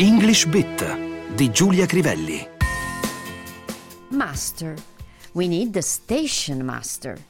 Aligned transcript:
English 0.00 0.46
Bit 0.46 1.34
di 1.34 1.50
Giulia 1.50 1.84
Crivelli. 1.84 2.48
Master. 4.10 4.76
We 5.32 5.48
need 5.48 5.72
the 5.72 5.82
station 5.82 6.60
master. 6.60 7.20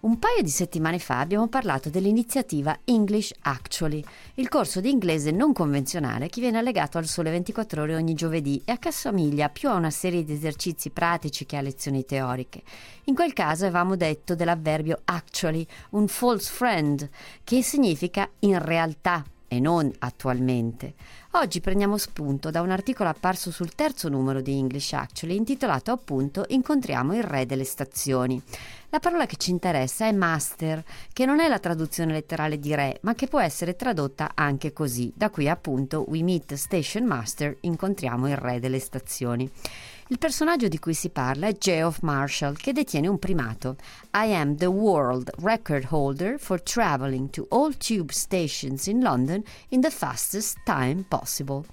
Un 0.00 0.18
paio 0.18 0.42
di 0.42 0.50
settimane 0.50 0.98
fa 0.98 1.20
abbiamo 1.20 1.48
parlato 1.48 1.88
dell'iniziativa 1.88 2.80
English 2.84 3.32
Actually, 3.44 4.04
il 4.34 4.50
corso 4.50 4.82
di 4.82 4.90
inglese 4.90 5.30
non 5.30 5.54
convenzionale 5.54 6.28
che 6.28 6.42
viene 6.42 6.58
allegato 6.58 6.98
al 6.98 7.06
sole 7.06 7.30
24 7.30 7.80
ore 7.80 7.94
ogni 7.94 8.12
giovedì 8.12 8.60
e 8.66 8.78
che 8.78 8.88
assomiglia 8.88 9.48
più 9.48 9.70
a 9.70 9.76
una 9.76 9.88
serie 9.88 10.22
di 10.22 10.34
esercizi 10.34 10.90
pratici 10.90 11.46
che 11.46 11.56
a 11.56 11.62
lezioni 11.62 12.04
teoriche. 12.04 12.60
In 13.04 13.14
quel 13.14 13.32
caso 13.32 13.64
avevamo 13.64 13.96
detto 13.96 14.34
dell'avverbio 14.34 15.00
actually, 15.06 15.66
un 15.92 16.06
false 16.08 16.52
friend, 16.52 17.08
che 17.42 17.62
significa 17.62 18.28
in 18.40 18.62
realtà 18.62 19.24
e 19.48 19.58
non 19.58 19.90
attualmente. 19.98 20.94
Oggi 21.32 21.60
prendiamo 21.60 21.96
spunto 21.96 22.50
da 22.50 22.60
un 22.60 22.70
articolo 22.70 23.08
apparso 23.08 23.50
sul 23.50 23.74
terzo 23.74 24.08
numero 24.08 24.40
di 24.40 24.56
English 24.56 24.92
Actually 24.92 25.36
intitolato 25.36 25.90
appunto 25.90 26.44
Incontriamo 26.48 27.14
il 27.16 27.22
re 27.22 27.46
delle 27.46 27.64
stazioni. 27.64 28.40
La 28.90 29.00
parola 29.00 29.26
che 29.26 29.36
ci 29.36 29.50
interessa 29.50 30.06
è 30.06 30.12
master, 30.12 30.82
che 31.12 31.26
non 31.26 31.40
è 31.40 31.48
la 31.48 31.58
traduzione 31.58 32.12
letterale 32.12 32.58
di 32.58 32.74
re, 32.74 32.98
ma 33.02 33.14
che 33.14 33.26
può 33.26 33.40
essere 33.40 33.76
tradotta 33.76 34.32
anche 34.34 34.72
così. 34.72 35.12
Da 35.14 35.28
qui 35.28 35.48
appunto 35.48 36.04
We 36.08 36.22
meet 36.22 36.54
station 36.54 37.04
master, 37.04 37.56
incontriamo 37.60 38.28
il 38.28 38.36
re 38.36 38.60
delle 38.60 38.78
stazioni. 38.78 39.50
Il 40.10 40.16
personaggio 40.16 40.68
di 40.68 40.78
cui 40.78 40.94
si 40.94 41.10
parla 41.10 41.48
è 41.48 41.58
Geoff 41.58 42.00
Marshall, 42.00 42.56
che 42.56 42.72
detiene 42.72 43.08
un 43.08 43.18
primato. 43.18 43.76
I 44.14 44.32
am 44.32 44.56
the 44.56 44.64
world 44.64 45.30
record 45.42 45.88
holder 45.90 46.38
for 46.38 46.62
traveling 46.62 47.28
to 47.28 47.46
all 47.50 47.76
tube 47.76 48.10
stations 48.10 48.86
in 48.86 49.02
London 49.02 49.42
in 49.68 49.82
the 49.82 49.90
fastest 49.90 50.56
time 50.64 51.04
possible. 51.06 51.66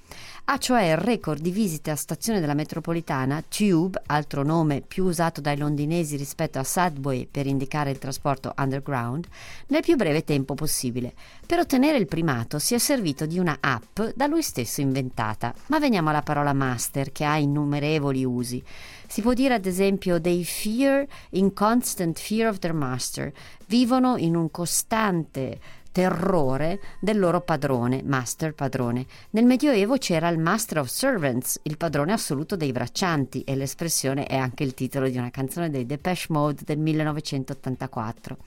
Ha 0.48 0.60
cioè 0.60 0.92
il 0.92 0.98
record 0.98 1.42
di 1.42 1.50
visite 1.50 1.90
a 1.90 1.96
stazione 1.96 2.40
della 2.40 2.54
metropolitana 2.54 3.44
Tube, 3.48 4.00
altro 4.06 4.44
nome 4.44 4.82
più 4.82 5.06
usato 5.06 5.42
dai 5.42 5.58
londinesi 5.58 6.18
rispetto 6.18 6.60
a 6.60 6.64
Subway 6.64 7.26
per 7.26 7.48
indicare 7.48 7.90
il 7.90 7.98
trasporto 7.98 8.54
underground, 8.56 9.26
nel 9.70 9.82
più 9.82 9.96
breve 9.96 10.24
tempo 10.24 10.54
possibile. 10.54 11.14
Per 11.48 11.58
ottenere 11.58 11.98
il 11.98 12.06
primato 12.06 12.60
si 12.60 12.76
è 12.76 12.78
servito 12.78 13.26
di 13.26 13.40
una 13.40 13.58
app 13.60 14.00
da 14.14 14.28
lui 14.28 14.44
stesso 14.44 14.82
inventata. 14.82 15.52
Ma 15.68 15.80
veniamo 15.80 16.10
alla 16.10 16.22
parola 16.22 16.54
master, 16.54 17.12
che 17.12 17.26
ha 17.26 17.38
innumerevoli 17.38 18.24
usi. 18.24 18.64
Si 19.08 19.24
può 19.24 19.34
dire 19.34 19.56
ad 19.56 19.66
esempio 19.66 20.22
they 20.22 20.44
fear 20.44 21.08
in 21.32 21.54
constant 21.54 22.20
fear 22.20 22.50
of 22.50 22.60
their 22.60 22.76
master, 22.76 23.34
vivono 23.66 24.16
in 24.18 24.36
un 24.36 24.52
costante 24.52 25.60
terrore 25.96 26.82
del 27.00 27.18
loro 27.18 27.40
padrone, 27.40 28.04
master 28.04 28.54
padrone. 28.54 29.06
Nel 29.30 29.46
Medioevo 29.46 29.96
c'era 29.96 30.28
il 30.28 30.38
Master 30.38 30.80
of 30.80 30.90
Servants, 30.90 31.58
il 31.64 31.78
padrone 31.78 32.12
assoluto 32.12 32.58
dei 32.58 32.74
braccianti 32.74 33.44
e 33.44 33.56
l'espressione 33.56 34.26
è 34.26 34.36
anche 34.36 34.66
il 34.66 34.74
titolo 34.74 35.08
di 35.08 35.18
una 35.18 35.30
canzone 35.30 35.70
dei 35.70 35.86
Depeche 35.86 36.26
Mode 36.32 36.64
del 36.66 36.80
1984. 36.80 38.38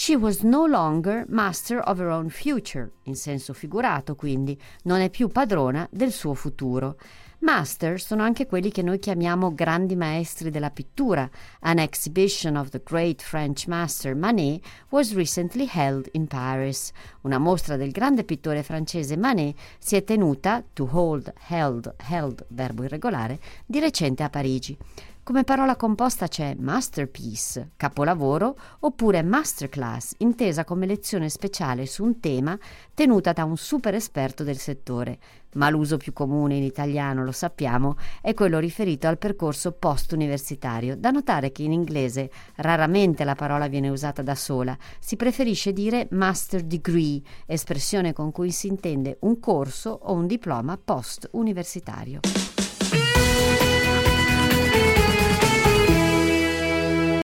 She 0.00 0.14
was 0.14 0.42
no 0.42 0.64
longer 0.64 1.24
master 1.26 1.80
of 1.80 1.98
her 1.98 2.08
own 2.08 2.28
future, 2.28 2.92
in 3.06 3.16
senso 3.16 3.52
figurato 3.52 4.14
quindi, 4.14 4.56
non 4.84 5.00
è 5.00 5.10
più 5.10 5.26
padrona 5.26 5.88
del 5.90 6.12
suo 6.12 6.34
futuro. 6.34 6.96
Master 7.40 8.00
sono 8.00 8.22
anche 8.22 8.46
quelli 8.46 8.70
che 8.70 8.82
noi 8.82 9.00
chiamiamo 9.00 9.52
grandi 9.52 9.96
maestri 9.96 10.50
della 10.50 10.70
pittura. 10.70 11.28
An 11.62 11.80
exhibition 11.80 12.54
of 12.54 12.68
the 12.68 12.80
great 12.84 13.20
French 13.22 13.66
master 13.66 14.14
Manet 14.14 14.64
was 14.90 15.14
recently 15.14 15.68
held 15.68 16.08
in 16.12 16.28
Paris. 16.28 16.92
Una 17.22 17.38
mostra 17.38 17.76
del 17.76 17.90
grande 17.90 18.22
pittore 18.22 18.62
francese 18.62 19.16
Manet 19.16 19.58
si 19.80 19.96
è 19.96 20.04
tenuta, 20.04 20.62
to 20.74 20.88
hold, 20.92 21.32
held, 21.48 21.92
held, 22.08 22.46
verbo 22.50 22.84
irregolare, 22.84 23.40
di 23.66 23.80
recente 23.80 24.22
a 24.22 24.30
Parigi. 24.30 24.78
Come 25.28 25.44
parola 25.44 25.76
composta 25.76 26.26
c'è 26.26 26.56
masterpiece, 26.58 27.72
capolavoro, 27.76 28.56
oppure 28.78 29.22
masterclass, 29.22 30.14
intesa 30.20 30.64
come 30.64 30.86
lezione 30.86 31.28
speciale 31.28 31.84
su 31.84 32.02
un 32.02 32.18
tema 32.18 32.58
tenuta 32.94 33.34
da 33.34 33.44
un 33.44 33.58
super 33.58 33.92
esperto 33.92 34.42
del 34.42 34.56
settore. 34.56 35.18
Ma 35.56 35.68
l'uso 35.68 35.98
più 35.98 36.14
comune 36.14 36.54
in 36.54 36.62
italiano, 36.62 37.24
lo 37.24 37.32
sappiamo, 37.32 37.96
è 38.22 38.32
quello 38.32 38.58
riferito 38.58 39.06
al 39.06 39.18
percorso 39.18 39.72
post-universitario. 39.72 40.96
Da 40.96 41.10
notare 41.10 41.52
che 41.52 41.62
in 41.62 41.72
inglese 41.72 42.30
raramente 42.54 43.22
la 43.24 43.34
parola 43.34 43.68
viene 43.68 43.90
usata 43.90 44.22
da 44.22 44.34
sola, 44.34 44.74
si 44.98 45.16
preferisce 45.16 45.74
dire 45.74 46.08
master 46.12 46.62
degree, 46.62 47.20
espressione 47.44 48.14
con 48.14 48.32
cui 48.32 48.50
si 48.50 48.66
intende 48.66 49.18
un 49.20 49.38
corso 49.40 49.90
o 49.90 50.14
un 50.14 50.26
diploma 50.26 50.80
post-universitario. 50.82 52.20